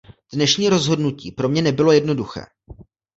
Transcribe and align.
Dnešní 0.33 0.69
rozhodnutí 0.69 1.31
pro 1.31 1.49
mě 1.49 1.61
nebylo 1.61 1.91
jednoduché. 1.91 2.45